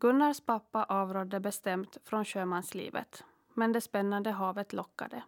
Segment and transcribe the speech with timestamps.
[0.00, 5.22] Gunnars pappa avrådde bestämt från sjömanslivet, men det spännande havet lockade.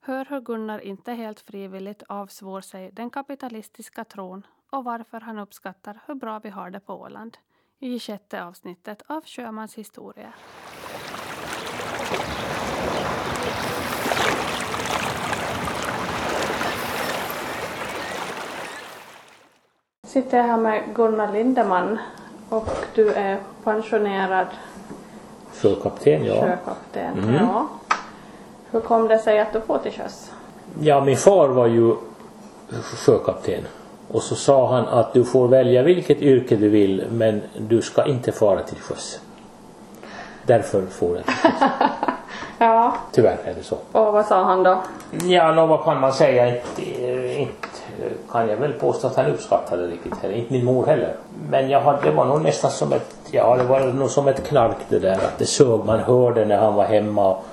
[0.00, 6.00] Hör hur Gunnar inte helt frivilligt avsvor sig den kapitalistiska tron och varför han uppskattar
[6.06, 7.38] hur bra vi har det på Åland
[7.78, 10.32] i sjätte avsnittet av Sjömans historia.
[20.06, 21.98] Sitter jag här med Gunnar Lindeman
[22.48, 24.46] och du är pensionerad
[25.54, 26.34] Sjökapten, ja.
[26.40, 27.18] sjökapten.
[27.18, 27.34] Mm.
[27.34, 27.68] Ja.
[28.70, 30.32] Hur kom det sig att du får till sjöss?
[30.80, 31.94] Ja, min far var ju
[33.06, 33.62] sjökapten.
[34.08, 38.04] Och så sa han att du får välja vilket yrke du vill men du ska
[38.04, 39.20] inte fara till sjöss.
[40.46, 41.70] Därför får jag till sjöss.
[42.60, 42.94] Ja.
[43.12, 43.76] Tyvärr är det så.
[43.92, 44.78] Och vad sa han då?
[45.24, 46.56] Ja, vad kan man säga?
[46.56, 46.82] Inte,
[47.40, 47.67] inte
[48.30, 50.34] kan jag väl påstå att han uppskattade riktigt heller.
[50.34, 51.14] Inte min mor heller.
[51.50, 54.46] Men jag hade, det var nog nästan som ett, ja det var nog som ett
[54.46, 55.14] knark det där.
[55.14, 57.44] Att det såg man hörde när han var hemma och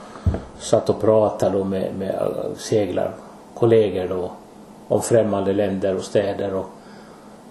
[0.60, 2.16] satt och pratade med, med
[2.58, 4.32] seglarkollegor då
[4.88, 6.66] om främmande länder och städer och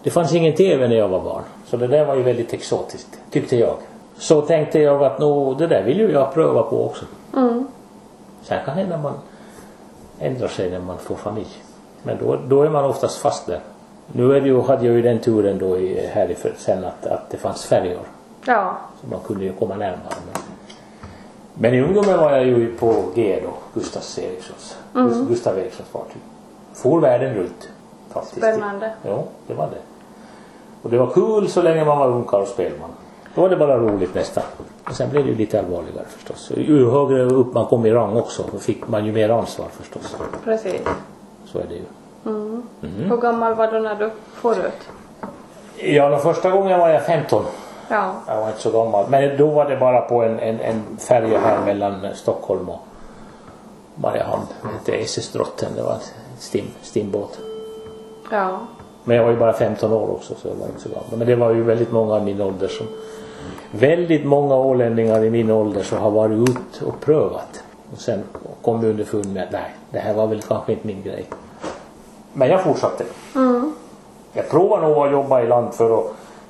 [0.03, 1.43] det fanns ingen TV när jag var barn.
[1.67, 3.77] Så det där var ju väldigt exotiskt, tyckte jag.
[4.19, 7.05] Så tänkte jag att nå, det där vill ju jag pröva på också.
[7.37, 7.67] Mm.
[8.43, 9.15] Sen kan hända man
[10.19, 11.64] ändrar sig när man får familj.
[12.07, 13.61] Men då, då är man oftast fast där.
[14.13, 16.85] Nu är det ju, hade jag ju den turen då i, här i, för- sen
[16.85, 18.01] att, att det fanns färjor.
[18.47, 18.77] Ja.
[19.01, 20.15] Så man kunde ju komma närmare.
[20.33, 20.43] Men,
[21.55, 26.23] men i ungdomen var jag ju på G då, Gustav Erikssons, Gust- Gustav Erikssons fartyg.
[26.75, 27.69] For världen runt.
[28.13, 28.37] Faktiskt.
[28.37, 28.93] Spännande.
[29.03, 29.79] Ja, det var det.
[30.83, 32.91] Och det var kul så länge man var ungkarl och spelman.
[33.35, 34.45] Då var det bara roligt nästan.
[34.89, 36.53] Och sen blev det ju lite allvarligare förstås.
[36.57, 40.17] Ju högre upp man kom i rang också, då fick man ju mer ansvar förstås.
[40.45, 40.81] Precis.
[41.55, 41.85] Så är det ju.
[42.27, 42.63] Mm.
[42.83, 43.11] Mm.
[43.11, 44.89] Hur gammal var du när du for ut?
[45.77, 47.45] Ja, den första gången var jag 15.
[47.89, 48.15] Ja.
[48.27, 49.07] Jag var inte så gammal.
[49.09, 52.81] Men då var det bara på en, en, en färja här mellan Stockholm och
[53.95, 54.43] Mariehamn.
[54.63, 55.69] Det hette SS Drotten.
[55.77, 56.01] Det var en
[56.39, 57.39] stim, stimbåt.
[58.31, 58.59] Ja.
[59.05, 61.19] Men jag var ju bara 15 år också så jag var inte så gammal.
[61.19, 62.87] Men det var ju väldigt många i min ålder som
[63.71, 67.65] Väldigt många ålänningar i min ålder som har varit ut och prövat.
[67.93, 68.23] Och sen
[68.63, 71.25] kom vi underfund med att nej, det här var väl kanske inte min grej.
[72.35, 73.05] Men jag fortsatte.
[73.35, 73.73] Mm.
[74.33, 76.05] Jag provade nog att jobba i land för att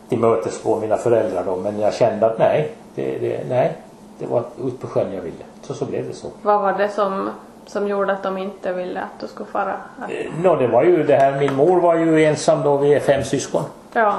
[0.09, 3.73] tillmötesgå mina föräldrar då, men jag kände att nej, det, det, nej,
[4.19, 5.45] det var ut på sjön jag ville.
[5.63, 6.27] Så så blev det så.
[6.43, 7.31] Vad var det som,
[7.67, 9.73] som gjorde att de inte ville att du skulle fara?
[10.01, 12.95] Att, Eh, Nå, det var ju det här, min mor var ju ensam då, vi
[12.95, 13.63] är fem syskon.
[13.93, 14.15] ja.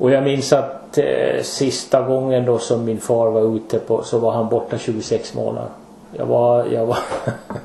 [0.00, 4.18] Och jag minns att eh, sista gången då som min far var ute på, så
[4.18, 5.68] var han borta 26 månader.
[6.12, 6.98] Jag var, jag var,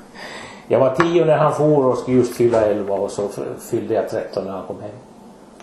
[0.68, 3.28] jag var 10 när han for och skulle just fylla 11 och så
[3.60, 4.92] fyllde jag 13 när han kom hem.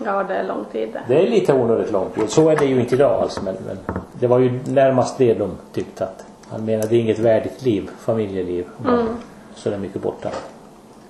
[0.04, 1.02] Ja, det är lång tid det.
[1.08, 2.30] Det är lite onödigt långt.
[2.30, 3.78] Så är det ju inte idag alls men, men
[4.12, 8.66] det var ju närmast det de tyckte att han menade inget värdigt liv, familjeliv.
[8.84, 9.06] Mm.
[9.54, 10.28] Så det är mycket borta.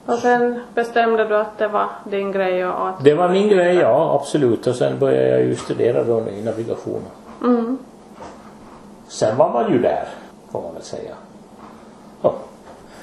[0.07, 3.05] Och sen bestämde du att det var din grej och att...
[3.05, 4.67] Det var min grej, ja absolut.
[4.67, 7.03] Och sen började jag ju studera då i navigation.
[7.43, 7.79] Mm.
[9.09, 10.09] Sen var man ju där,
[10.53, 11.15] får man väl säga.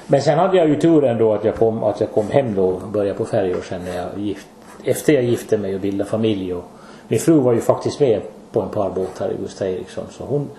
[0.07, 0.11] Ja.
[0.11, 2.67] Men sen hade jag ju turen då att jag kom, att jag kom hem då
[2.67, 4.47] och började på färjor sen när jag gift,
[4.83, 6.53] efter jag gifte mig och bildade familj.
[6.53, 6.63] Och
[7.07, 10.49] min fru var ju faktiskt med på en par båtar i Gustav Eriksson så hon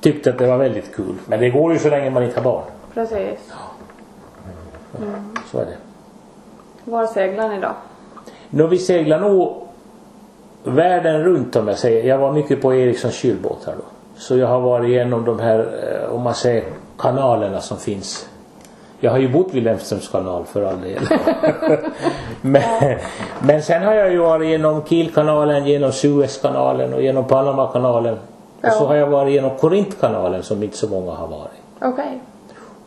[0.00, 1.14] tyckte att det var väldigt kul.
[1.26, 2.64] Men det går ju så länge man inte har barn.
[2.94, 3.52] Precis.
[5.52, 5.76] Så är det.
[6.84, 7.68] Var seglar ni då?
[8.50, 9.68] Nå, vi seglar nog
[10.64, 12.08] världen runt om jag säger.
[12.08, 13.84] Jag var mycket på Erikssons kylbåtar då.
[14.16, 16.64] Så jag har varit igenom de här, eh, om man säger
[16.98, 18.27] kanalerna som finns.
[19.00, 21.02] Jag har ju bott vid Lemströms kanal för all del.
[22.40, 22.98] men,
[23.42, 28.14] men sen har jag ju varit genom Kielkanalen, genom Suezkanalen och genom Panamakanalen.
[28.62, 28.86] Och så Ja.
[28.86, 31.60] har jag varit genom Korintkanalen som inte så många har varit.
[31.80, 32.20] Okej.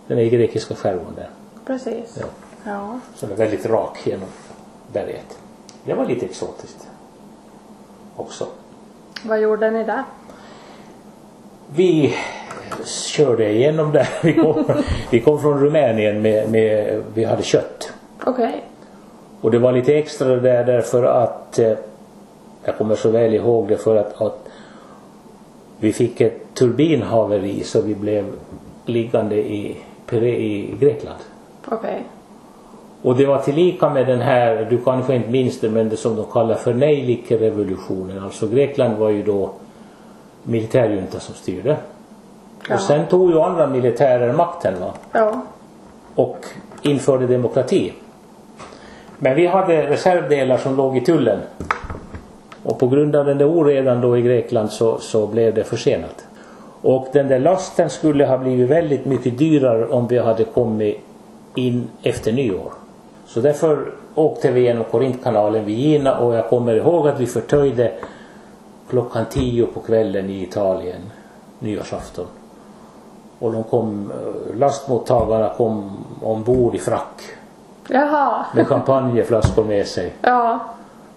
[0.07, 1.25] Den är i grekiska skärgården.
[1.65, 2.17] Precis.
[2.19, 2.25] Ja.
[2.65, 2.99] Ja.
[3.19, 4.27] Det är väldigt rak genom
[4.93, 5.37] berget.
[5.85, 6.87] Det var lite exotiskt.
[8.15, 8.45] Också.
[9.23, 10.03] Vad gjorde ni där?
[11.75, 12.15] Vi
[12.85, 14.07] körde igenom där.
[14.23, 14.65] Vi kom,
[15.09, 17.93] vi kom från Rumänien med, med, vi hade kött.
[18.25, 18.63] Okej.
[19.41, 21.73] Och det var lite extra där därför att, eh,
[22.63, 24.47] jag kommer så väl ihåg det för att, att
[25.79, 28.25] vi fick ett turbinhaveri så vi blev
[28.85, 29.77] liggande i,
[30.11, 31.19] i Grekland.
[31.67, 32.03] Okej.
[33.01, 36.15] Och det var tillika med den här, du kanske inte minns det, men det som
[36.15, 38.23] de kallar för Neilike-revolutionen.
[38.23, 39.51] Alltså Grekland var ju då
[40.43, 41.77] militärjunta som styrde.
[42.69, 42.75] Ja.
[42.75, 44.93] Och sen tog ju andra militärer makten va?
[45.11, 45.41] Ja.
[46.15, 46.45] och
[46.81, 47.93] införde demokrati.
[49.17, 51.39] Men vi hade reservdelar som låg i tullen.
[52.63, 56.25] Och på grund av den där oredan då i Grekland så, så blev det försenat.
[56.81, 60.99] Och den där lasten skulle ha blivit väldigt mycket dyrare om vi hade kommit
[61.55, 62.71] in efter nyår.
[63.25, 67.91] Så därför åkte vi genom Korintkanalen vid Gina och jag kommer ihåg att vi förtöjde
[68.89, 71.01] klockan tio på kvällen i Italien,
[71.59, 72.25] nyårsafton.
[73.41, 74.11] Och de kom,
[74.55, 75.91] lastmottagarna kom
[76.21, 77.21] ombord i frack
[77.87, 78.45] Jaha.
[78.55, 80.13] med champagneflaskor med sig.
[80.21, 80.59] Ja.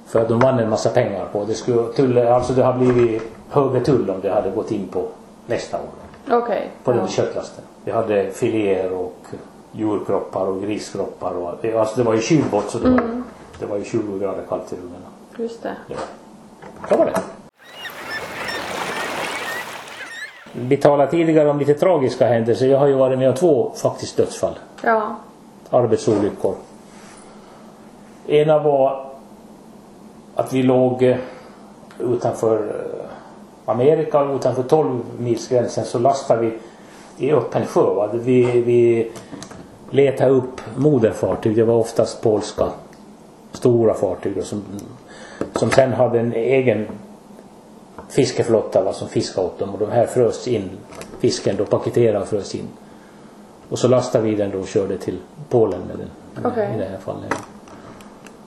[0.07, 1.55] För att de vann en massa pengar på det.
[1.55, 5.07] Skulle, tull, alltså det har blivit högre tull om det hade gått in på
[5.47, 6.37] nästa år.
[6.39, 6.71] Okej.
[6.85, 7.09] På den ja.
[7.09, 7.65] köttlasten.
[7.85, 9.17] Vi hade filéer och
[9.73, 11.31] djurkroppar och griskroppar.
[11.31, 13.23] Och, alltså det var ju kylbåt så det, var,
[13.59, 15.01] det var ju 20 grader kallt i rummen.
[15.37, 15.77] Just det.
[15.89, 15.97] Ja.
[16.89, 17.21] Så var det.
[20.69, 22.67] Vi talade tidigare om lite tragiska händelser.
[22.67, 24.59] Jag har ju varit med om två faktiskt dödsfall.
[24.83, 25.17] Ja.
[25.71, 26.55] Arbetsolyckor.
[28.27, 29.07] Ena var
[30.35, 31.17] att vi låg eh,
[32.01, 36.59] utanför eh, Amerika utanför 12 milsgränsen så lastade vi
[37.27, 37.95] i öppen sjö.
[37.95, 38.09] Va?
[38.13, 39.11] Vi, vi
[39.91, 41.57] letade upp moderfartyg.
[41.57, 42.69] Det var oftast polska
[43.53, 44.63] stora fartyg då, som,
[45.55, 46.87] som sen hade en egen
[48.15, 50.71] fiskeflotta va, som fiskade åt dem och de här frös in
[51.21, 52.69] fisken då paketerade frös in.
[53.69, 55.19] Och så lastade vi den då och körde till
[55.49, 56.11] Polen med den.
[56.53, 56.75] Okej.
[56.75, 57.35] I det här fallet.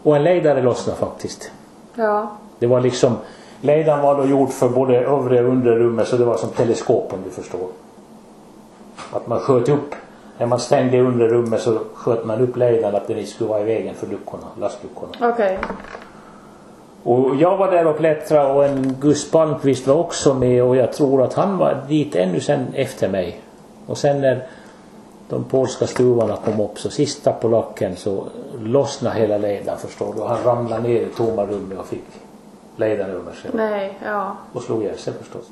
[0.04, 1.52] Och en lejdare lossnade faktiskt.
[1.96, 2.38] Ja.
[2.60, 3.18] Det var liksom
[3.62, 7.14] Lejdaren var då gjord för både övre och undre rummet så det var som teleskop
[7.14, 7.68] om du förstår.
[9.12, 9.96] Att man sköt upp
[10.38, 13.62] när man stängde undre rummet så sköt man upp lejdaren att den inte skulle vara
[13.62, 15.30] i vägen för luckorna, lastluckorna.
[15.34, 15.60] Okej.
[17.08, 20.94] Och jag var där och klättrade och en Gus Palmqvist var också med och jag
[20.94, 23.42] tror att han var dit ännu sen efter mig.
[23.86, 24.48] Och sen när
[25.30, 28.24] de polska stuvarna kom upp så sista på lacken så
[28.60, 30.22] lossnade hela ledaren förstår du.
[30.22, 32.06] Och han ramlade ner i tomma rummet och fick
[32.76, 33.52] ledaren över sig.
[33.54, 33.98] Nej.
[34.06, 34.36] Ja.
[34.54, 35.46] Och slog ihjäl sig förstås.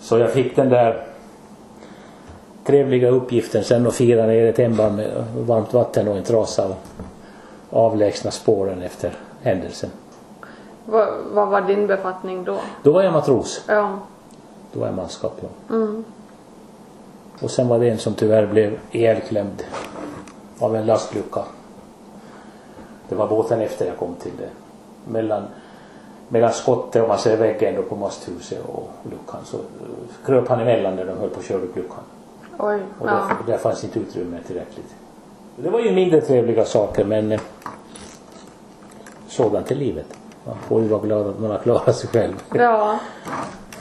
[0.00, 1.06] Så jag fick den där
[2.64, 6.76] trevliga uppgiften sen att fira ner ett ämbar med varmt vatten och en trasa och
[7.70, 9.12] avlägsna spåren efter
[9.46, 9.90] händelsen.
[10.84, 12.58] Vad, vad var din befattning då?
[12.82, 13.64] Då var jag matros.
[13.68, 13.98] Ja.
[14.72, 15.74] Då var jag manskap ja.
[15.74, 16.04] Mm.
[17.40, 19.62] Och sen var det en som tyvärr blev ihjälklämd
[20.58, 21.40] av en lastlucka.
[23.08, 24.48] Det var båten efter jag kom till det.
[25.12, 25.42] Mellan,
[26.28, 29.56] mellan skottet och man ser väggen då på masthuset och luckan så
[30.26, 32.04] kröp han emellan när de höll på att köra upp luckan.
[32.58, 32.80] Oj.
[33.00, 33.30] Och Ja.
[33.46, 34.94] där, där fanns inte utrymme tillräckligt.
[35.56, 37.40] Det var ju mindre trevliga saker men eh,
[39.36, 40.06] sådant är livet.
[40.44, 42.42] Man får ju vara glad att man har klarat sig själv.
[42.54, 42.98] Ja.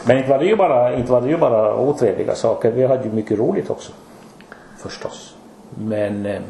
[0.05, 2.71] Men inte var det ju bara, inte var det ju bara otrevliga saker.
[2.71, 3.91] Vi hade ju mycket roligt också.
[4.77, 5.35] Förstås.
[5.69, 6.41] Men eh,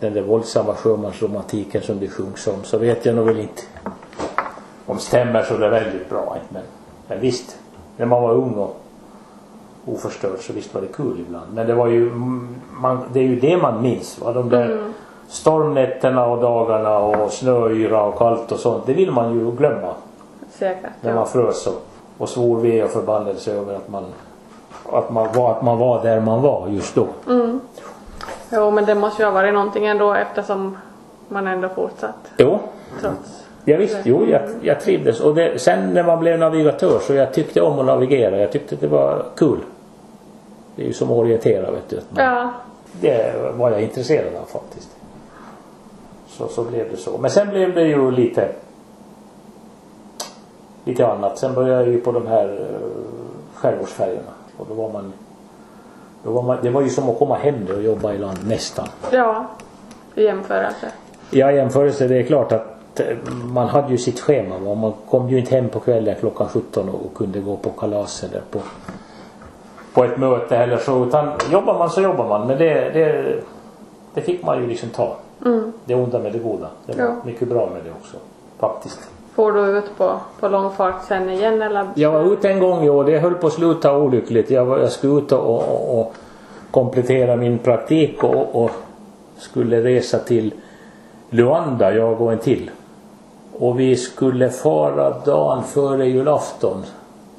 [0.00, 3.62] den där våldsamma sjömansromantiken som det sjungs om så vet jag nog väl inte
[4.86, 6.36] om stämmer så det är väldigt bra.
[6.48, 6.62] Men,
[7.08, 7.58] men visst,
[7.96, 8.80] när man var ung och
[9.84, 11.54] oförstörd så visst var det kul ibland.
[11.54, 14.18] Men det var ju, mm, man, det är ju det man minns.
[14.18, 14.32] Va?
[14.32, 14.92] De där
[15.30, 18.86] stormnätterna och dagarna och snöyra och kallt och sånt.
[18.86, 19.94] Det vill man ju glömma
[20.50, 20.90] Säkert.
[21.00, 21.82] när man frös och,
[22.18, 24.04] och svor ve och förbannelse över att man,
[24.92, 27.06] att, man var, att man var där man var just då.
[28.52, 30.76] Jo, men det måste ju ha varit någonting ändå eftersom
[31.28, 32.30] man ändå fortsatt.
[32.38, 32.58] Jo,
[33.00, 33.44] Trots.
[33.64, 35.20] ja, visst, jo jag, jag trivdes.
[35.20, 38.38] Och det, sen när man blev navigatör så jag tyckte om att navigera.
[38.38, 39.58] Jag tyckte det var kul.
[40.76, 42.00] Det är ju som att orientera vet du.
[42.16, 42.50] Ja.
[43.00, 44.88] Det var jag intresserad av faktiskt.
[46.40, 47.18] Så, så blev det så.
[47.18, 48.48] Men sen blev det ju lite
[50.84, 51.38] lite annat.
[51.38, 52.76] Sen började jag ju på de här uh,
[53.54, 54.32] skärgårdsfärjorna.
[54.56, 55.12] Och då var man,
[56.22, 58.88] då var man det var ju som att komma hem och jobba i land nästan.
[59.10, 59.46] Ja.
[60.14, 60.92] I jämförelse.
[61.30, 64.74] Ja, jämförelse det är klart att eh, man hade ju sitt schema.
[64.74, 68.24] Man kom ju inte hem på kvällen klockan 17 och, och kunde gå på kalas
[68.24, 68.60] eller på,
[69.94, 71.04] på ett möte eller så.
[71.04, 72.46] Utan jobbar man så jobbar man.
[72.46, 73.34] Men det, det,
[74.14, 75.16] det fick man ju liksom ta.
[75.44, 75.72] Mm.
[75.84, 76.68] Det onda med det goda.
[76.86, 77.16] Det var Ja.
[77.24, 78.16] mycket bra med det också.
[78.58, 79.00] Faktiskt.
[79.34, 81.88] Får du ut på, på långfart sen igen eller?
[81.94, 83.04] Jag var ute en gång i år.
[83.04, 84.50] Det höll på att sluta olyckligt.
[84.50, 86.14] Jag, var, jag skulle ut och, och, och
[86.70, 88.70] komplettera min praktik och, och
[89.38, 90.52] skulle resa till
[91.30, 92.70] Luanda, jag och en till.
[93.58, 96.82] Och vi skulle fara dagen före julafton.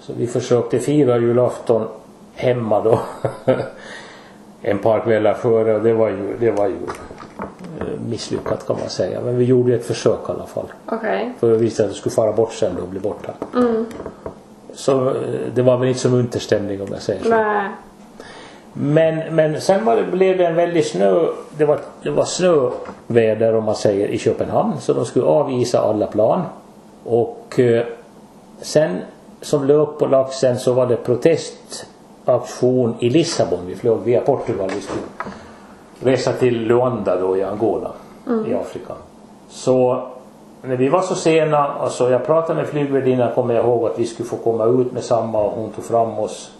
[0.01, 1.87] Så vi försökte fira julafton
[2.35, 2.99] hemma då.
[4.61, 6.75] en par kvällar före och det var ju, det var ju
[8.09, 9.21] misslyckat kan man säga.
[9.21, 10.65] Men vi gjorde ett försök i alla fall.
[10.85, 11.33] Okej.
[11.39, 13.33] För att visa att det skulle fara bort sen då och bli borta.
[13.55, 13.85] Mm.
[14.73, 15.15] Så eh,
[15.53, 17.29] det var väl inte så munterstämning om jag säger så.
[17.29, 17.69] Nej.
[18.73, 21.27] Men, men sen var det, blev det en väldig snö.
[21.57, 24.73] Det var, det var snöväder om man säger i Köpenhamn.
[24.79, 26.41] Så de skulle avisa alla plan.
[27.03, 27.85] Och eh,
[28.61, 28.97] sen
[29.41, 33.59] som lök på laxen så var det protestaktion i Lissabon.
[33.67, 34.69] Vi flög via Portugal.
[34.75, 35.01] Vi skulle
[36.03, 37.91] resa till Luanda då i Angola
[38.47, 38.93] i Afrika.
[39.49, 40.07] Så
[40.61, 44.05] när vi var så sena, alltså jag pratade med flygvärdinnan kommer jag ihåg att vi
[44.05, 46.51] skulle få komma ut med samma och hon tog fram oss.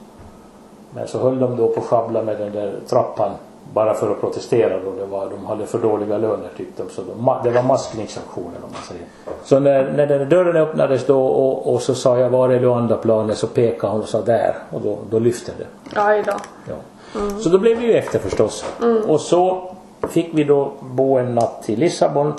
[0.94, 3.32] Men så höll de då på att sjabbla med den där trappan
[3.74, 4.92] bara för att protestera då.
[4.92, 6.90] Det var, de hade för dåliga löner tyckte de.
[6.90, 9.06] Så de, det var maskningsaktionen om man säger.
[9.44, 13.38] Så när, när den dörren öppnades då och, och så sa jag var är Luanda-planet
[13.38, 16.00] så pekade hon och sa där och då, då lyfte det.
[16.02, 16.34] Aj då.
[16.68, 16.76] Ja.
[17.14, 18.66] Så då blev vi ju efter förstås.
[19.08, 19.72] Och så
[20.10, 22.34] fick vi då bo en natt i Lissabon.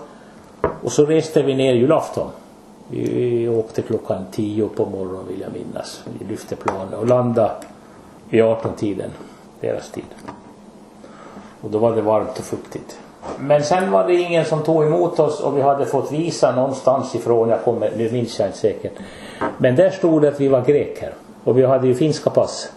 [0.83, 2.29] Och så reste vi ner julafton.
[2.89, 6.03] Vi åkte klockan 10 på morgonen vill jag minnas.
[6.19, 7.53] Vi lyfte planet och landade
[8.29, 9.11] vid 18-tiden,
[9.61, 10.05] deras tid.
[11.61, 12.99] Och då var det varmt och fuktigt.
[13.39, 17.15] Men sen var det ingen som tog emot oss och vi hade fått visa någonstans
[17.15, 18.93] ifrån, jag kommer, nu minns jag inte säkert.
[19.59, 21.15] Men där stod det att vi var greker.
[21.45, 22.73] Och vi hade ju finska pass.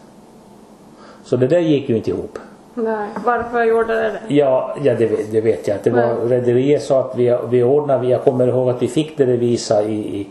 [1.25, 2.39] Så det där gick ju inte ihop.
[2.73, 3.09] Nej.
[3.25, 4.33] Varför gjorde det det?
[4.35, 5.89] Ja, ja det, vet- det vet jag inte.
[5.89, 6.37] Det var Nej.
[6.37, 10.19] rederiet sa att vi, vi ordnade, jag kommer ihåg att vi fick det visa i,
[10.19, 10.27] i,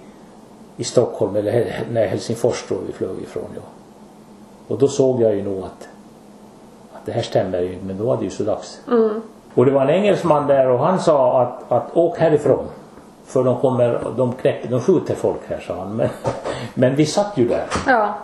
[0.76, 3.44] i Stockholm eller nej, Helsingfors då vi flög ifrån.
[3.54, 3.62] Ja.
[4.68, 5.88] Och då såg jag ju nog att,
[6.92, 8.80] att det här stämmer ju men då var det ju så dags.
[9.54, 12.64] Och det var en engelsman där och han sa att, att åk härifrån.
[13.24, 15.96] För de kommer, de knäcker, de skjuter folk här sa han.
[15.96, 16.08] Men,
[16.74, 17.64] men vi satt ju där.
[17.86, 18.14] Ja.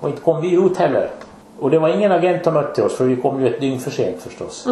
[0.00, 1.10] Och inte kom vi ut heller.
[1.60, 3.90] Och det var ingen agent som mötte oss för vi kom ju ett dygn för
[3.90, 4.66] sent förstås.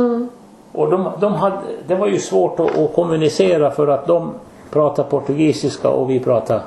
[0.72, 4.30] Och de, de hade, det var ju svårt att, att kommunicera för att de
[4.70, 6.60] pratade portugisiska och vi pratade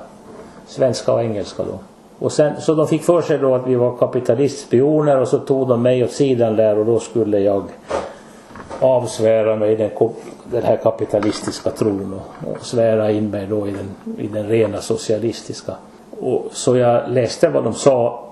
[0.68, 1.80] svenska och engelska då.
[2.20, 5.68] Och sen, så de fick för sig då att vi var kapitalistspioner och så tog
[5.68, 7.64] de mig åt sidan där och då skulle jag
[8.80, 9.90] avsvära mig den,
[10.44, 14.82] den här kapitalistiska tron och, och svära in mig då i den, i den rena
[14.82, 15.74] socialistiska.
[16.20, 18.27] Och, så jag läste vad de sa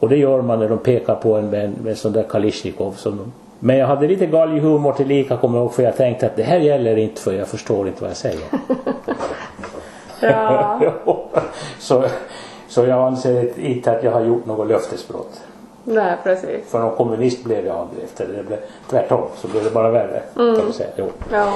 [0.00, 2.22] och det gör man när de pekar på en med en, med en sån där
[2.22, 2.92] Kalishnikov.
[2.92, 6.36] Som de, men jag hade lite galghumor tillika kommer jag ihåg för jag tänkte att
[6.36, 8.40] det här gäller inte för jag förstår inte vad jag säger.
[10.20, 10.80] Ja.
[11.78, 12.04] så,
[12.68, 15.40] så jag anser inte att jag har gjort något löftesbrott.
[15.84, 16.70] Nej, precis.
[16.70, 18.42] För någon kommunist blev jag aldrig efter det.
[18.42, 18.58] blev,
[18.90, 20.22] tvärtom så blev det bara värre.
[20.34, 20.88] Kan man säga.
[20.96, 21.06] Jo.
[21.32, 21.52] Ja.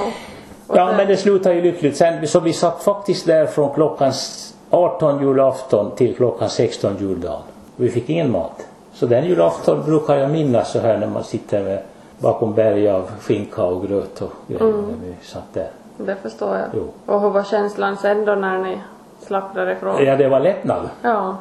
[0.67, 1.97] Och Ja sen- men det slutade ju lyckligt.
[1.97, 7.41] Sen, så vi satt faktiskt där från klockan s- 18 julafton till klockan 16 juldagen.
[7.75, 8.67] Vi fick ingen mat.
[8.93, 11.81] Så den julafton brukar jag minnas så här när man sitter med,
[12.19, 15.67] bakom berg av skinka och gröt och grejer när vi satt där.
[15.97, 16.67] Det förstår jag.
[16.73, 16.87] Jo.
[17.05, 18.77] Och hur var känslan sen då när ni
[19.19, 20.05] slapp därifrån?
[20.05, 20.89] Ja det var lättnad.
[21.01, 21.37] Ja.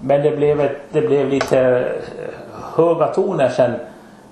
[0.00, 1.84] Men det blev, ett, det blev lite eh,
[2.76, 3.72] höga toner sen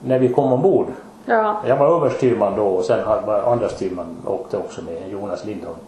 [0.05, 0.87] när vi kom ombord.
[1.27, 1.57] Ja.
[1.67, 5.79] Jag var överstyrman då och sen hade andra styrman åkte också med, Jonas Lindholm.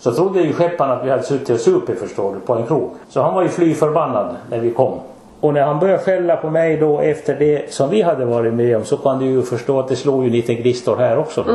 [0.00, 2.90] Så trodde ju skepparna att vi hade suttit och supit förstår du, på en krog.
[3.08, 4.98] Så han var ju fly förbannad när vi kom.
[5.40, 8.76] Och när han började skälla på mig då efter det som vi hade varit med
[8.76, 11.42] om så kan du ju förstå att det slog ju en liten gristor här också
[11.42, 11.52] då.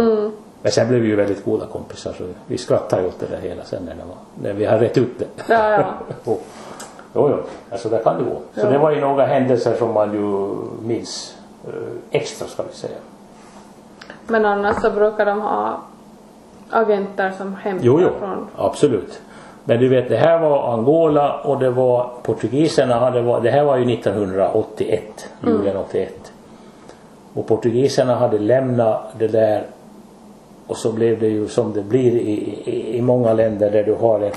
[0.62, 3.50] Men sen blev vi ju väldigt goda kompisar så vi skrattade ju åt det där
[3.50, 5.26] hela sen när, var, när vi hade rätt ut det.
[5.48, 5.86] Ja, ja.
[6.32, 6.42] och,
[7.14, 7.38] jo, jo,
[7.72, 8.36] alltså där kan det gå.
[8.54, 8.70] Så Ja.
[8.70, 10.56] det var ju några händelser som man ju
[10.88, 11.36] minns
[11.68, 11.74] eh,
[12.12, 12.98] extra ska vi säga.
[14.28, 15.80] Men annars så brukar de ha
[16.70, 18.48] agenter som hämtar Jo, jo, från...
[18.56, 19.22] absolut.
[19.64, 23.64] Men du vet, det här var Angola och det var portugiserna hade var, det här
[23.64, 26.32] var ju 1981, julen 81.
[27.34, 29.64] Och portugiserna hade lämnat det där
[30.68, 32.32] och så blev det ju som det blir i,
[32.66, 34.32] i, i många länder där du har en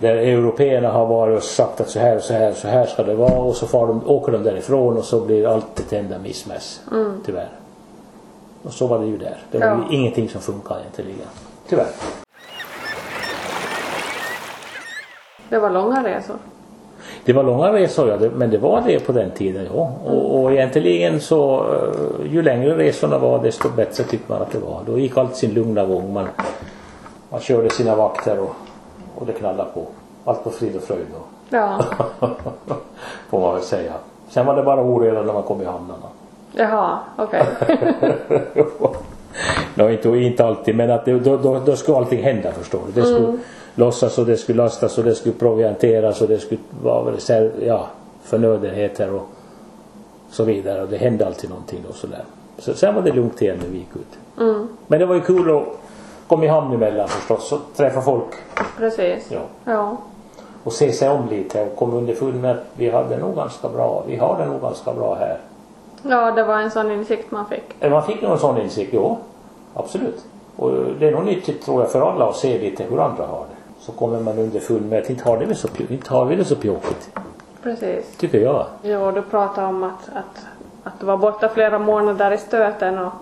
[0.00, 3.02] där européerna har varit och sagt att så här och så här så här ska
[3.02, 6.18] det vara och så far de, åker de därifrån och så blir allt ett enda
[6.18, 6.80] missmäss.
[7.26, 7.48] Tyvärr.
[8.62, 9.36] Och så var det ju där.
[9.50, 9.78] Det var Ja.
[9.90, 11.28] ju ingenting som funkade egentligen.
[11.68, 11.86] Tyvärr.
[15.48, 16.36] Det var långa resor.
[17.24, 19.90] Det var långa resor ja, men det var det på den tiden ja.
[20.04, 24.58] Och, och egentligen så eh, ju längre resorna var desto bättre tyckte man att det
[24.58, 24.80] var.
[24.86, 26.12] Då gick allt sin lugna gång.
[26.12, 26.28] Man,
[27.30, 28.54] man körde sina vakter och,
[29.14, 29.86] och det knallade på.
[30.24, 31.56] Allt var frid och fröjd då.
[31.56, 31.84] Ja.
[33.30, 33.92] Får man väl säga.
[34.28, 36.06] Sen var det bara oreda när man kom i hamnarna.
[36.52, 37.44] Jaha, okej.
[39.74, 43.00] no, inte, inte alltid men att det, då, då, då skulle allting hända förstår du.
[43.00, 43.38] Det skulle
[43.74, 47.14] lossas och det skulle lastas och det skulle provianteras och det skulle vara
[47.66, 47.86] ja,
[48.22, 49.28] förnödenheter och
[50.30, 50.82] så vidare.
[50.82, 52.24] Och det hände alltid någonting då sådär.
[52.58, 54.40] Så, sen var det lugnt igen när vi gick ut.
[54.40, 54.68] Mm.
[54.86, 55.64] Men det var ju kul att
[56.26, 58.34] komma i hamn emellan förstås och träffa folk.
[58.78, 59.28] Precis.
[59.30, 59.40] Ja.
[59.64, 59.96] Ja.
[60.64, 64.04] Och se sig om lite och komma underfund med att vi hade nog ganska bra,
[64.06, 65.38] vi har det nog ganska bra här.
[66.02, 67.64] Ja, det var en sån insikt man fick.
[67.80, 69.18] Eh, Man fick nog en sån insikt, jo.
[69.74, 70.24] Absolut.
[70.56, 73.40] Och det är nog nyttigt tror jag för alla att se lite hur andra har
[73.40, 73.80] det.
[73.80, 76.56] så kommer man underfund med att inte har, det så, inte har vi det så
[76.56, 77.10] pjåkigt.
[77.62, 78.16] Precis.
[78.16, 78.66] Tycker jag.
[78.82, 80.46] Jo, du pratade om att, att,
[80.84, 83.12] att du var borta flera månader i stöten och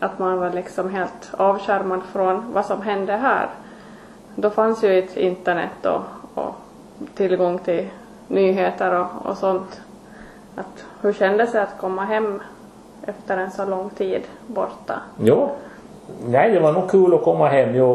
[0.00, 3.46] att man var liksom helt avskärmad från vad som hände här.
[4.34, 6.00] Då fanns ju ett internet och,
[6.44, 6.54] och
[7.14, 7.88] tillgång till
[8.28, 9.80] nyheter och, och sånt.
[10.56, 12.42] Att, hur kändes det att komma hem
[13.02, 15.00] efter en så lång tid borta?
[15.18, 15.48] Jo.
[16.28, 17.74] Nej, det var nog kul att komma hem.
[17.74, 17.92] Jo,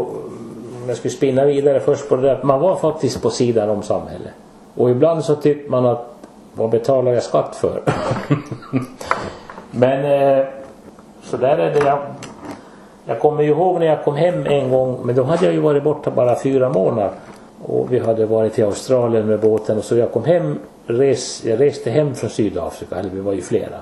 [0.81, 2.39] om jag skulle spinna vidare först på det där.
[2.43, 4.33] Man var faktiskt på sidan om samhället.
[4.75, 6.15] Och ibland så tyckte man att
[6.53, 7.81] vad betalar jag skatt för?
[9.71, 10.45] Men eh,
[11.23, 11.85] så där är det.
[11.85, 11.99] Jag,
[13.05, 14.99] jag kommer ju ihåg när jag kom hem en gång.
[15.03, 17.11] Men då hade jag ju varit borta bara fyra månader.
[17.65, 20.59] Och vi hade varit i Australien med båten och så jag kom hem.
[20.85, 22.95] Res, jag reste hem från Sydafrika.
[22.95, 23.77] Eller vi var ju flera.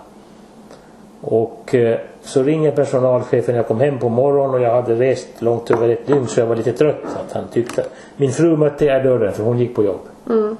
[1.21, 3.55] Och eh, så ringer personalchefen.
[3.55, 6.47] Jag kom hem på morgonen och jag hade rest långt över ett dygn så jag
[6.47, 7.03] var lite trött.
[7.03, 7.85] Att han tyckte.
[8.17, 10.01] Min fru mötte jag i dörren för hon gick på jobb.
[10.29, 10.57] Mm.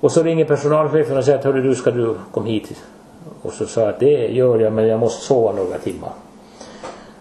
[0.00, 2.82] Och så ringer personalchefen och säger att hörru du ska du komma hit.
[3.42, 6.10] Och så sa jag att det gör jag men jag måste sova några timmar.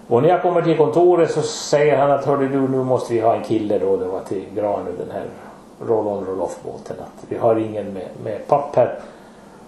[0.07, 3.19] Och när jag kommer till kontoret så säger han att hörru du nu måste vi
[3.19, 3.98] ha en kille då.
[3.98, 5.24] Det var till Granö den här
[5.88, 6.96] roll-on roll-off båten.
[7.00, 9.00] Att vi har ingen med, med papper.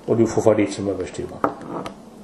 [0.06, 1.40] Och du får fara dit som överstyrman.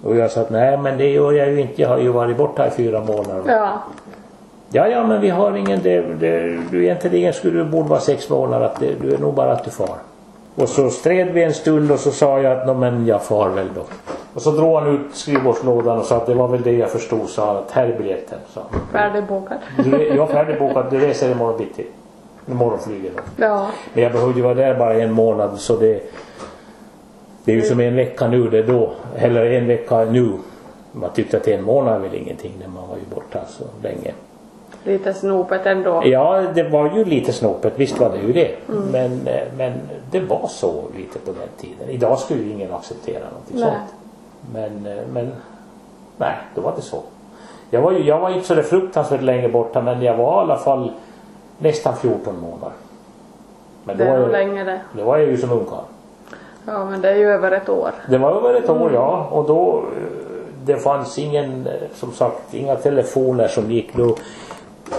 [0.04, 1.82] Och jag sa att nej men det gör jag ju inte.
[1.82, 3.42] Jag har ju varit borta i fyra månader.
[3.48, 3.70] Ja.
[4.74, 8.30] Ja, ja, men vi har ingen, det, det, du egentligen skulle du borde vara sex
[8.30, 9.96] månader, att det, du är nog bara att du far.
[10.56, 13.50] Och så stred vi en stund och så sa jag att, "Nå, men jag far
[13.50, 13.82] väl då.
[14.34, 17.30] Och så drog han ut skrivbordslådan och sa att det var väl det jag förstod,
[17.30, 18.40] sa att här är biljetten.
[18.54, 18.62] sa.
[18.92, 19.58] Färdigbokad.
[19.84, 21.86] Du, jag är färdigbokad, du reser imorgon bitti.
[22.46, 23.44] Då.
[23.46, 23.68] Ja.
[23.94, 26.12] Men jag behövde vara där bara en månad så det
[27.46, 28.94] det är ju som en vecka nu det då.
[29.16, 30.32] Eller en vecka nu.
[30.92, 34.14] Man tyckte att en månad är väl ingenting när man var ju borta så länge.
[34.84, 36.02] Lite snopet ändå.
[36.06, 37.74] Ja, det var ju lite snopet.
[37.76, 38.52] Visst var det ju det.
[38.92, 39.74] Men, eh, men
[40.12, 41.90] det var så lite på den tiden.
[41.90, 43.64] Idag skulle ju ingen acceptera någonting Nej.
[43.64, 43.94] sånt.
[44.54, 45.32] Men, eh, men
[46.18, 47.02] nej, då var det så.
[47.70, 50.58] Jag var, ju, jag var inte så fruktansvärt länge borta men jag var i alla
[50.58, 50.92] fall
[51.62, 52.72] nästan 14 månader.
[53.84, 54.82] Men Det då är var, nog länge det.
[54.98, 55.84] då var jag ju som ungkarl.
[56.66, 57.92] Ja, men det är ju över ett år.
[58.10, 60.04] Det var över ett år ja och då eh,
[60.66, 64.16] det fanns ingen, eh, som sagt, inga telefoner som gick då.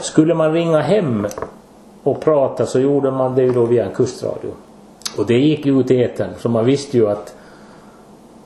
[0.00, 1.26] Skulle man ringa hem
[2.02, 4.50] och prata så gjorde man det ju då via en kustradio.
[5.18, 7.34] Och det gick ju ut i etern så man visste ju att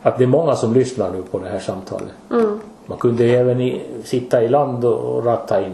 [0.03, 2.13] att det är många som lyssnar nu på det här samtalet.
[2.31, 2.61] Mm.
[2.87, 5.73] Man kunde även i, sitta i land och, och ratta in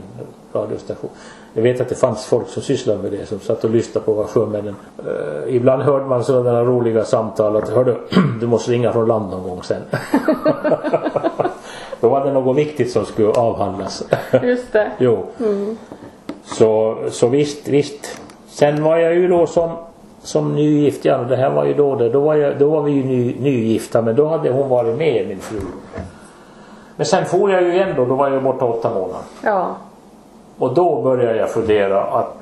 [0.52, 1.11] radiostation.
[1.55, 4.12] Jag vet att det fanns folk som sysslade med det som satt och lyssnade på
[4.12, 4.77] vad sjömännen.
[5.07, 7.97] Uh, ibland hörde man sådana roliga samtal att hörde
[8.41, 9.83] du måste ringa från land någon gång sen.
[12.01, 14.05] Då var det något viktigt som skulle avhandlas.
[14.43, 14.91] Just det.
[14.99, 15.27] jo.
[16.45, 18.21] Så, så visst, visst.
[18.49, 19.71] Sen var jag ju då som,
[20.23, 22.09] som nygift, ja det här var ju då det.
[22.09, 25.29] Då var, jag, då var vi ju ny, nygifta men då hade hon varit med
[25.29, 25.61] min fru.
[26.97, 29.21] Men sen for jag ju igen då, då var jag borta åtta månader.
[29.43, 29.77] Ja.
[30.62, 32.35] Och då började jag fundera att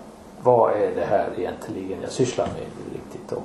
[0.42, 3.32] vad är det här egentligen jag sysslar med riktigt.
[3.32, 3.44] Och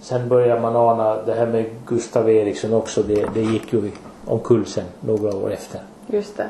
[0.00, 3.02] sen började man ana det här med Gustav Eriksson också.
[3.02, 3.90] Det, det gick ju
[4.26, 5.80] omkull sen några år efter.
[6.06, 6.46] Just det.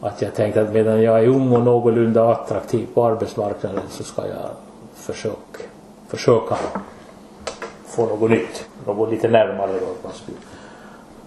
[0.00, 4.22] Att jag tänkte att medan jag är ung och någorlunda attraktiv på arbetsmarknaden så ska
[4.22, 4.50] jag
[4.94, 5.62] försöka,
[6.08, 6.56] försöka
[7.86, 8.66] få något nytt.
[8.86, 10.10] Något lite närmare då.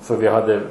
[0.02, 0.62] För vi hade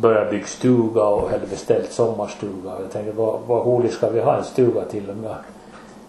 [0.00, 2.70] börjat bygga stuga och hade beställt sommarstuga.
[2.82, 5.36] Jag tänkte vad, vad roligt ska vi ha en stuga till om jag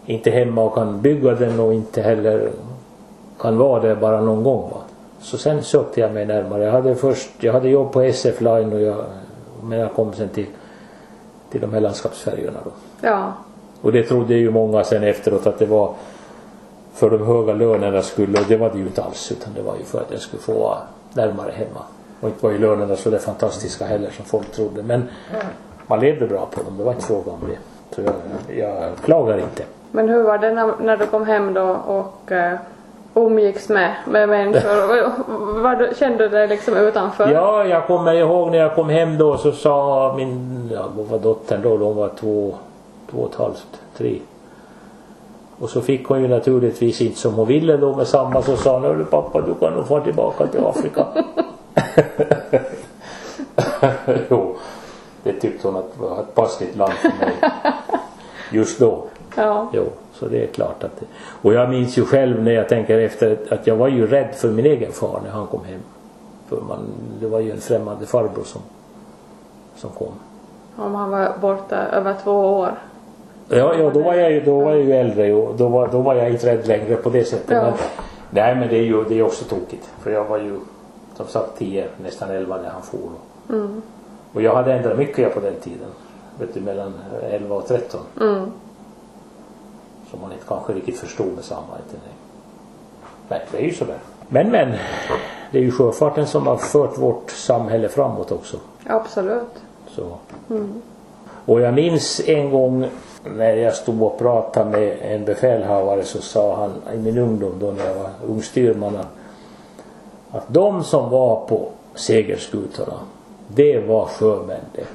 [0.06, 2.50] inte hemma och kan bygga den och inte heller
[3.39, 4.69] kan vara där bara någon gång.
[4.69, 4.78] Va?
[5.21, 6.63] Så sen sökte jag mig närmare.
[6.63, 9.04] Jag hade först, jag hade jobb på SF Line och jag,
[9.63, 10.47] men jag kom sen till,
[11.52, 12.71] till de här landskapsfärjorna då.
[13.02, 13.34] Ja.
[13.82, 15.93] Och det trodde ju många sen efteråt att det var
[16.93, 19.76] för de höga lönerna skulle och det var det ju inte alls utan det var
[19.78, 20.78] ju för att jag skulle få vara
[21.13, 21.82] närmare hemma.
[22.22, 25.04] Och inte var ju lönerna så det fantastiska heller som folk trodde men
[25.88, 27.58] man levde bra på dem, det var inte fråga om det.
[27.96, 29.64] Så jag, jag klagar inte.
[29.92, 32.54] Men hur var det när, när du kom hem då och eh,
[33.14, 35.62] umgicks med, med människor?
[35.62, 37.32] var du, kände du dig liksom utanför?
[37.32, 41.20] Ja, jag kommer ihåg när jag kom hem då så sa min, ja vad var
[41.20, 41.78] dottern då?
[41.78, 42.56] Hon var två,
[43.12, 44.20] två och ett halvt, tre.
[45.60, 48.74] Och så fick hon ju naturligtvis inte som hon ville då med samma så sa
[48.74, 51.06] hon, "Hörru pappa du kan nog få tillbaka till Afrika.
[54.30, 54.56] jo,
[55.24, 57.34] det tyckte hon att var ett passligt land för mig.
[58.52, 59.04] Just då.
[59.36, 59.70] Ja.
[59.74, 61.06] Jo, så det är klart att det.
[61.42, 64.52] Och jag minns ju själv när jag tänker efter att jag var ju rädd för
[64.52, 65.80] min egen far när han kom hem.
[66.48, 66.80] För man,
[67.20, 68.62] det var ju en främmande farbror som,
[69.76, 70.13] som kom.
[70.76, 72.72] Om han var borta över två år.
[73.50, 76.02] Ja, ja då, var jag ju, då var jag ju äldre och då var, då
[76.02, 77.50] var jag inte rädd längre på det sättet.
[77.50, 77.63] Ja.
[77.63, 77.74] Men,
[78.30, 79.90] nej men det är ju det är också tokigt.
[80.00, 80.60] För jag var ju
[81.18, 83.10] som sagt 10, nästan 11 när han for.
[83.50, 83.82] Mm.
[84.34, 85.88] Och jag hade ändrat mycket på den tiden.
[86.40, 86.94] Vet du, mellan
[87.32, 88.02] 11 och 13.
[88.22, 88.52] Mm.
[90.12, 91.62] Som man inte kanske riktigt förstod med samma.
[91.62, 92.14] Inte det.
[93.30, 93.98] Men det är ju sådär.
[94.28, 94.74] Men men.
[95.52, 98.58] Det är ju sjöfarten som har fört vårt samhälle framåt också.
[98.86, 99.64] Absolut.
[99.88, 100.18] Så.
[101.46, 102.88] Och jag minns en gång
[103.24, 107.72] när jag stod och pratade med en befälhavare så sa han i min ungdom då
[107.72, 108.98] när jag var ung styrman
[110.38, 112.93] att- de som var på segerskutorna
[113.47, 114.86] det var sjömän det.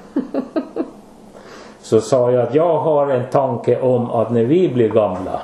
[1.82, 5.40] Så sa jag att jag har en tanke om att när vi blir gamla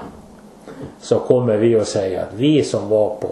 [1.01, 3.29] så kommer vi att säga att vi som var på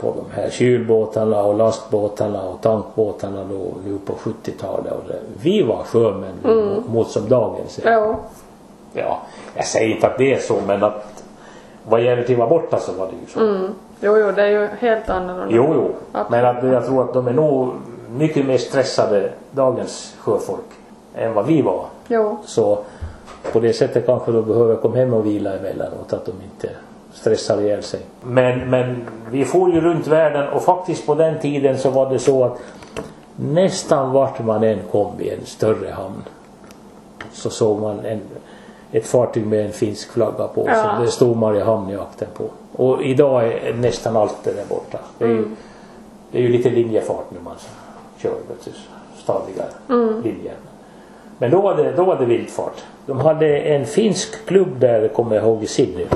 [0.00, 4.92] på de här kylbåtarna och lastbåtarna och tankbåtarna då nu på 70-talet.
[4.92, 7.90] Och det, vi var sjömän mot, mot som dagens är.
[7.92, 8.16] Ja.
[8.92, 9.18] Ja,
[9.54, 11.22] jag säger inte att det är så men att
[11.88, 13.40] vad gäller till att vara borta så var det ju så.
[13.40, 13.74] Mm.
[14.00, 15.54] Jo, jo, det är ju helt annorlunda.
[15.54, 15.90] Jo, jo.
[16.12, 16.30] Absolut.
[16.30, 17.72] Men att jag tror att de är nog
[18.10, 20.70] mycket mer stressade, dagens sjöfolk,
[21.14, 21.84] än vad vi var.
[22.08, 22.38] Jo.
[22.44, 22.78] Så
[23.52, 26.74] på det sättet kanske de behöver komma hem och vila emellanåt, att de inte
[27.12, 28.00] stressar ihjäl sig.
[28.22, 32.18] Men, men vi får ju runt världen och faktiskt på den tiden så var det
[32.18, 32.58] så att
[33.36, 36.22] nästan vart man än kom i en större hamn
[37.32, 38.20] så såg man en,
[38.92, 40.74] ett fartyg med en finsk flagga på Ja.
[40.96, 42.44] som det stod Mariehamnjakten på.
[42.82, 44.98] Och idag är nästan allt det där borta.
[45.18, 45.44] Det är, ju,
[46.32, 47.54] det är ju lite linjefart nu man
[48.18, 48.70] kör vet du,
[49.22, 49.68] stadigare
[50.24, 50.54] linjer.
[51.38, 52.84] Men då var det, då var det vildfart.
[53.06, 56.06] De hade en finsk klubb där, kommer jag ihåg, i Sydney.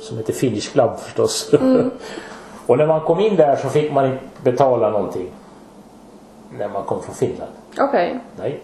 [0.00, 1.52] Som heter Finnish Club förstås.
[2.66, 5.30] och när man kom in där så fick man inte betala någonting.
[6.58, 7.52] När man kom från Finland.
[7.78, 8.20] Okej.
[8.38, 8.60] Nej.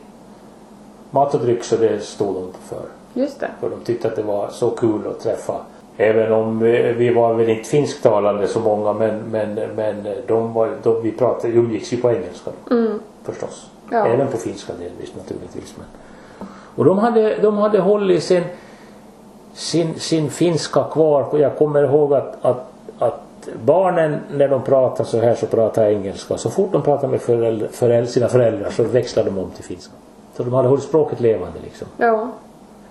[1.15, 2.83] Mat och dryck så det stod de för.
[3.21, 3.51] Just det.
[3.61, 5.55] För de tyckte att det var så kul att träffa.
[5.97, 10.71] Även om vi, vi var väl inte finsktalande så många men, men, men de var,
[10.83, 12.51] de, vi pratade, umgicks ju på engelska.
[13.23, 13.71] Förstås.
[13.91, 14.07] Ja.
[14.07, 15.75] Även på finska delvis naturligtvis.
[15.77, 15.87] Men.
[16.77, 18.45] Och de hade, de hade hållit sin,
[19.53, 21.23] sin, sin finska kvar.
[21.31, 22.67] Och jag kommer ihåg att, att,
[22.99, 26.39] att barnen när de pratar så här så pratar engelska.
[26.39, 29.93] Så fort de pratar med föräldrar, föräldrar, sina föräldrar så växlar de om till finska.
[30.37, 31.89] Så de hade hållit språket levande liksom.
[31.97, 32.29] Ja.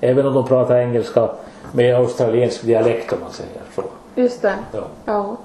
[0.01, 1.29] Även om de pratar engelska
[1.71, 3.83] med australiensk dialekt om man säger så.
[4.15, 4.55] Just det.
[4.71, 4.83] Ja.
[5.05, 5.37] Ja.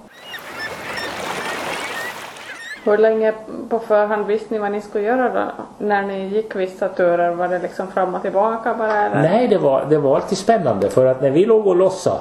[2.85, 3.33] Hur länge
[3.69, 5.65] på förhand visste ni vad ni skulle göra då?
[5.87, 7.35] När ni gick vissa turer?
[7.35, 9.23] Var det liksom fram och tillbaka bara eller?
[9.23, 12.21] Nej, det var, det var alltid spännande för att när vi låg och lossade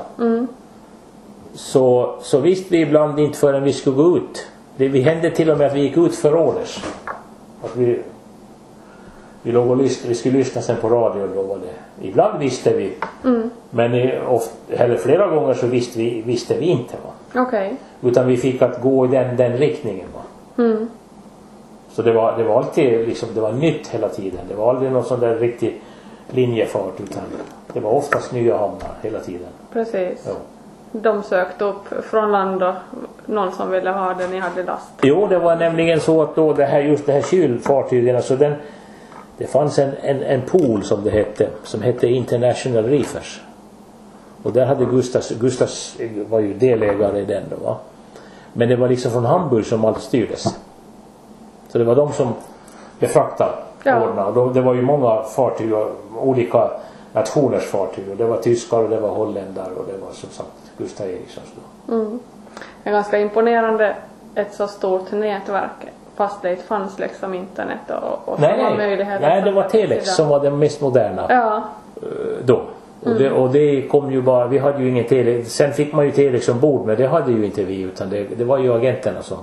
[1.54, 4.48] så, så visste vi ibland inte förrän vi skulle gå ut.
[4.78, 6.84] Det vi hände till och med att vi gick ut för orders.
[7.64, 8.02] Att vi,
[9.48, 12.08] vi låg och lyssnade, vi skulle lyssna sen på radion då var det.
[12.08, 12.94] Ibland visste vi.
[13.70, 16.96] Men i, oft, eller flera gånger så visste vi, visste vi inte.
[17.04, 17.42] Va?
[17.42, 17.76] Okej.
[18.02, 20.08] Utan vi fick att gå i den, den riktningen.
[20.14, 20.22] Va?
[21.92, 24.40] Så det var, det var alltid liksom, det var nytt hela tiden.
[24.50, 25.82] Det var aldrig någon sån där riktig
[26.32, 27.24] linjefart utan
[27.74, 29.50] det var oftast nya hamnar hela tiden.
[29.74, 30.24] Precis.
[30.26, 30.34] Ja.
[30.92, 32.74] De sökte upp från land och
[33.26, 34.92] någon som ville ha det ni hade last.
[35.02, 38.54] Jo, det var nämligen så att då det här, just det här kylfartygen, alltså den,
[39.38, 43.42] det fanns en, en, en pool som det hette, som hette International Reefers.
[44.44, 45.98] Och där hade Gustas, Gustas
[46.30, 47.78] var ju delägare i den då va.
[48.54, 50.44] Men det var liksom från Hamburg som allt styrdes.
[51.70, 52.34] Så det var de som
[53.00, 53.52] befraktade
[53.84, 54.04] Ja.
[54.10, 54.54] ordnade.
[54.54, 55.72] Det var ju många fartyg,
[56.20, 56.70] olika
[57.14, 58.10] nationers fartyg.
[58.12, 61.48] Och det var tyskar och det var holländare och det var som sagt Gustav Erikssons
[61.56, 61.94] då.
[62.84, 63.96] Det är ganska imponerande
[64.36, 65.72] ett så stort nätverk
[66.18, 68.78] fast det fanns liksom internet och, och Nej, nej.
[68.78, 71.64] möjligheter nej, det var Telex som var det mest moderna Ja.
[72.02, 72.62] eh, då.
[73.04, 76.06] Och, det, och det kom ju bara, vi hade ju ingen tele, sen fick man
[76.06, 79.22] ju Telex ombord men det hade ju inte vi utan det, det var ju agenterna
[79.22, 79.38] som.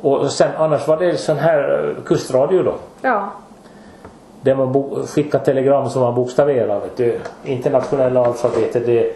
[0.00, 2.74] Och sen annars var det sån här eh, kustradio då.
[3.02, 3.28] Ja.
[4.40, 6.80] Där man bo, skickade telegram som man bokstaverade.
[6.80, 7.18] Vet du.
[7.44, 9.12] Internationella alfabetet det,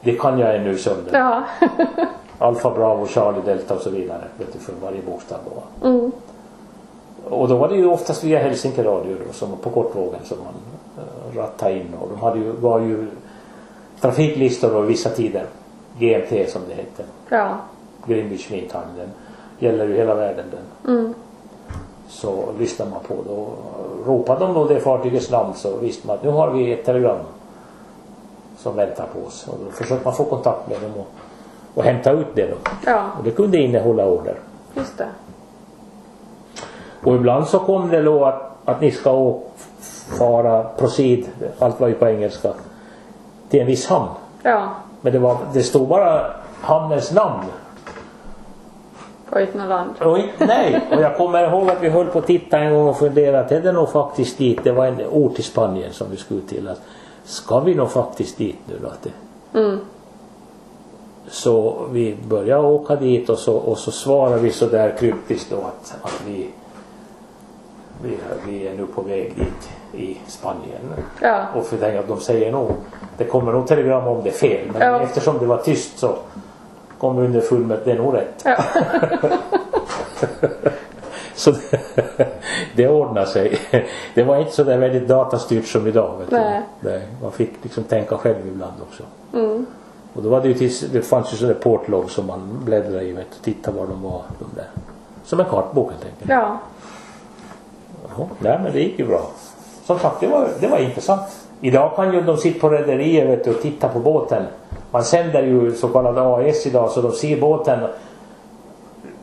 [0.00, 1.18] det kan jag ännu sönder.
[1.18, 1.42] Ja.
[2.42, 4.24] Alfa, Bravo, Charlie, Delta och så vidare.
[4.38, 5.88] Vet du, för varje bokstav då.
[5.88, 6.12] Mm.
[7.24, 10.54] Och då var det ju oftast via Helsinki Radio då, som på kortvågen som man
[10.98, 13.06] uh, rattade in och de hade ju, var ju
[14.00, 15.46] trafiklistor då vissa tider.
[15.98, 17.04] GMT som det hette.
[17.28, 17.56] Ja.
[18.06, 18.84] Greenwich Mean Time.
[18.96, 19.08] Den
[19.58, 20.94] gäller ju hela världen den.
[20.94, 21.14] Mm.
[22.08, 23.48] Så lyssnar man på då.
[24.06, 27.18] Ropade de då det fartygets namn så visste man att nu har vi ett telegram
[28.58, 29.48] som väntar på oss.
[29.48, 31.08] Och då försökte man få kontakt med dem och,
[31.74, 32.56] och hämta ut det då.
[32.86, 33.02] Ja.
[33.18, 34.34] Och det kunde innehålla order.
[34.74, 35.08] Just det.
[37.04, 39.38] Och ibland så kom det då att, att ni ska
[40.18, 41.24] fara, proceed,
[41.58, 42.52] allt var ju på engelska,
[43.48, 44.08] till en viss hamn.
[44.42, 44.68] Ja,
[45.00, 46.26] Men det, var, det stod bara
[46.60, 47.44] hamnens namn.
[49.30, 49.90] på Ytnorland.
[50.00, 52.88] Och, in- nej, och jag kommer ihåg att vi höll på att titta en gång
[52.88, 56.06] och funderade att är det nog faktiskt dit, det var en ort i Spanien som
[56.10, 56.68] vi skulle till.
[56.68, 56.80] Att,
[57.24, 58.88] ska vi nog faktiskt dit nu då?
[58.88, 59.10] Att det,
[59.58, 59.78] Mm.
[61.32, 65.56] Så vi började åka dit och så, och så svarade vi så där kryptiskt då
[65.56, 66.48] att, att vi,
[68.04, 68.16] vi,
[68.46, 69.70] vi är nu på väg dit
[70.02, 70.80] i Spanien.
[71.20, 72.70] Ja, Och för att de säger nog,
[73.18, 74.68] det kommer nog telegram om det är fel.
[74.72, 75.00] Men Ja.
[75.00, 76.14] eftersom det var tyst så
[76.98, 78.42] kom vi underfund med att det är nog rätt.
[78.44, 78.56] ja.
[81.34, 81.80] Så det,
[82.76, 83.58] det ordnade sig.
[84.14, 86.18] Det var inte så där väldigt datastyrt som idag.
[86.18, 86.36] Vet du.
[86.36, 86.62] Nej.
[86.80, 89.02] Nej, man fick liksom tänka själv ibland också.
[89.34, 89.66] Mm.
[90.14, 93.12] Och då var det ju tills, det fanns ju sådana portlog som man bläddrade i
[93.12, 94.22] vet, och tittade var de var.
[94.38, 94.66] De där.
[95.24, 96.30] Som en kartbok helt enkelt.
[96.30, 96.58] ja.
[98.08, 99.20] Jaha, nej men det gick ju bra.
[99.84, 101.22] Som sagt det var, det var intressant.
[101.60, 104.42] Idag kan ju de sitta på rederier och titta på båten.
[104.90, 107.80] Man sänder ju så kallad AS idag så de ser båten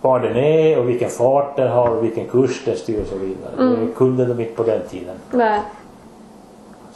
[0.02, 3.15] var den är och vilken fart den har och vilken kurs den styr och så
[3.15, 3.54] vidare.
[3.58, 3.86] Mm.
[3.86, 5.15] Det kunde de inte på den tiden.
[5.32, 5.62] Nej.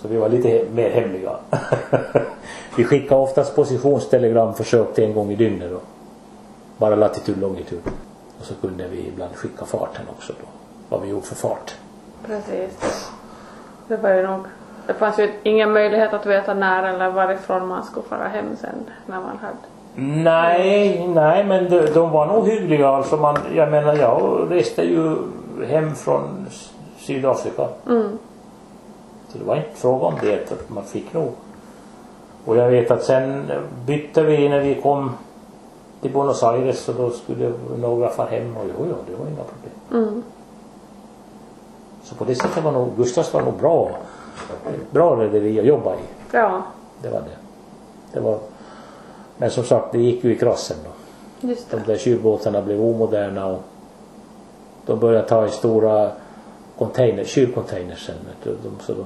[0.03, 1.35] Så vi var lite mer hemliga.
[2.77, 5.79] vi skickade oftast positionstelegram försökte en gång i dygnet då.
[6.77, 7.81] Bara latitud longitud.
[8.39, 10.47] Och så kunde vi ibland skicka farten också då.
[10.89, 11.75] Vad vi gjorde för fart.
[12.25, 13.11] Precis.
[13.87, 14.39] Det var ju nog.
[14.87, 18.75] Det fanns ju ingen möjlighet att veta när eller varifrån man skulle fara hem sen
[19.05, 19.57] när man hade.
[20.23, 23.17] Nej, nej men de, de var nog hyggliga alltså.
[23.17, 25.15] Man, jag menar jag reste ju
[25.67, 26.47] hem från
[26.97, 27.67] Sydafrika.
[27.87, 28.17] Mm.
[29.33, 31.31] Så det var inte fråga om det att man fick nog.
[32.45, 33.51] Och jag vet att sen
[33.85, 35.11] bytte vi när vi kom
[36.01, 39.43] till Buenos Aires och då skulle några fara hem och jo, jo, det var inga
[39.43, 40.03] problem.
[40.07, 40.23] Mm.
[42.03, 43.89] Så på det sättet var nog Gustavs var nog bra.
[44.91, 45.99] Bra rederi att jobba i.
[46.31, 46.61] Ja,
[47.01, 47.37] Det var det.
[48.13, 48.39] det var,
[49.37, 51.47] men som sagt, det gick ju i krassen då.
[51.47, 51.83] just De det.
[51.85, 53.59] där kylbåtarna blev omoderna och
[54.85, 56.11] de började ta i stora
[56.77, 58.15] container, kylcontainers sen.
[58.43, 59.05] De, så de,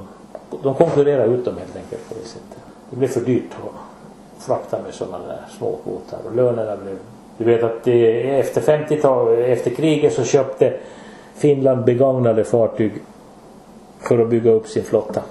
[0.63, 2.57] de konkurrerade ut dem helt enkelt på det sättet.
[2.89, 6.97] Det blev för dyrt att frakta med sådana där små båtar och lönerna blev...
[7.37, 10.73] Du vet att det, efter 50-talet, efter kriget så köpte
[11.35, 12.91] Finland begagnade fartyg
[13.99, 15.21] för att bygga upp sin flotta.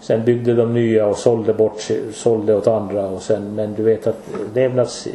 [0.00, 4.06] Sen byggde de nya och sålde bort, sålde åt andra och sen, men du vet
[4.06, 5.08] att levnads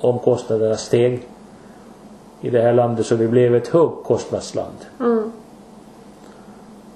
[0.00, 1.22] omkostnaderna steg
[2.40, 4.76] i det här landet så vi blev ett högkostnadsland.
[5.00, 5.32] Mm.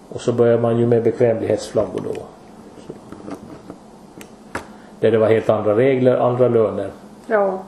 [0.08, 2.14] Och så började man ju med bekvämlighetsflaggor då.
[2.86, 2.92] Så.
[5.00, 6.90] Där det var helt andra regler, andra löner.
[7.26, 7.58] Jo.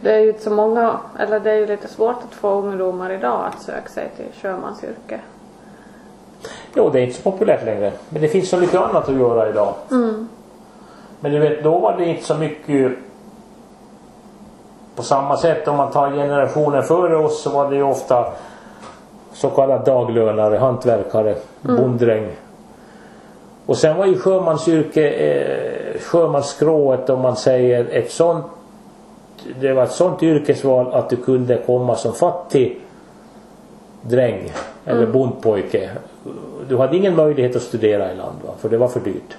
[0.00, 3.10] Det är ju inte så många, eller det är ju lite svårt att få ungdomar
[3.10, 5.20] idag att söka sig till sjömansyrke.
[6.74, 7.92] Jo, det är inte så populärt längre.
[8.08, 9.74] Men det finns så mycket annat att göra idag.
[9.90, 10.28] Mm.
[11.20, 12.92] Men du vet, då var det inte så mycket
[14.96, 18.26] på samma sätt om man tar generationen före oss så var det ju ofta
[19.32, 22.28] så kallade daglönare, hantverkare, bonddräng.
[23.66, 28.46] Och sen var ju sjömansyrke, eh, sjömansskrået om man säger ett sånt
[29.60, 32.80] det var ett sånt yrkesval att du kunde komma som fattig
[34.02, 34.52] dräng
[34.84, 35.90] eller bondpojke.
[36.68, 38.52] Du hade ingen möjlighet att studera i land va?
[38.58, 39.36] för det var för dyrt.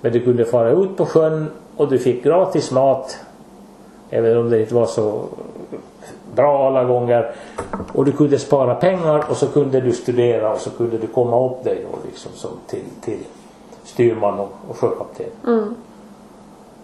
[0.00, 3.18] Men du kunde fara ut på sjön och du fick gratis mat.
[4.10, 5.24] Även om det inte var så
[6.34, 7.32] bra alla gånger.
[7.92, 11.46] Och du kunde spara pengar och så kunde du studera och så kunde du komma
[11.46, 13.18] upp dig då liksom som till, till
[13.84, 15.26] styrman och, och sjökapten.
[15.46, 15.74] Mm.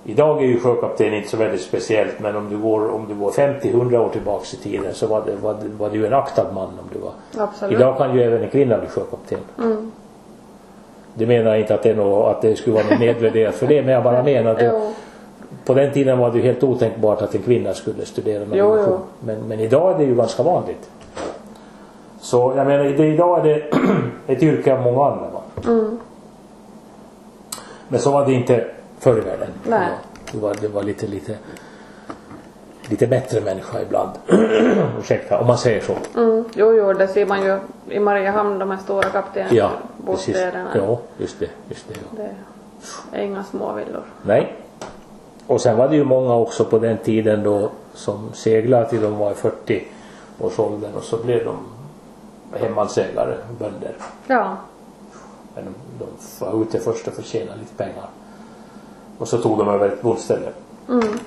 [0.04, 3.30] Idag är ju sjökapten inte så väldigt speciellt men om du går, om du går
[3.30, 6.64] 50-100 år tillbaks i tiden så var det, var, det, var ju en aktad man
[6.64, 7.12] om du var.
[7.44, 7.76] Absolut.
[7.76, 9.38] Idag kan ju även en kvinna bli sjökapten.
[9.58, 9.92] Mm.
[11.14, 13.66] Det menar jag inte att det, är något, att det skulle vara något nedvärderat för
[13.66, 14.92] det men jag bara menar att det.
[15.64, 19.00] På den tiden var det ju helt otänkbart att en kvinna skulle studera navigation.
[19.20, 20.90] Men, men idag är det ju ganska vanligt.
[22.20, 23.62] Så jag menar det, idag är det
[24.32, 25.28] ett yrke av många andra.
[25.64, 25.98] Mm.
[27.88, 28.66] Men så var det inte
[28.98, 29.48] förr i världen.
[29.68, 29.88] Nej.
[30.32, 31.36] Det var, det var lite, lite,
[32.88, 34.10] lite bättre människa ibland.
[34.98, 36.20] Ursäkta, om man säger så.
[36.20, 36.44] Mm.
[36.54, 39.02] Jo, jo, det ser man ju i Mariehamn, de här stora
[39.50, 39.70] Ja,
[40.06, 40.36] precis.
[40.36, 40.70] kaptensbostäderna.
[40.74, 41.48] Ja, just det.
[41.68, 42.22] Just det ja.
[43.12, 44.02] Det är inga små villor.
[44.22, 44.56] Nej.
[45.52, 49.18] Och sen var det ju många också på den tiden då som seglade till de
[49.18, 49.84] var i 40
[50.40, 51.56] årsåldern och så blev de
[52.58, 53.94] hemmansägare, bönder.
[54.26, 54.56] Ja.
[55.54, 58.06] Men de, de var ute först och förtjänade lite pengar.
[59.18, 60.48] Och så tog de över ett bondställe.
[60.88, 61.18] Mm.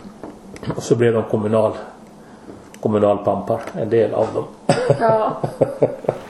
[0.76, 1.74] Och så blev de kommunal,
[2.82, 4.46] kommunalpampar, en del av dem.
[5.00, 5.42] Ja.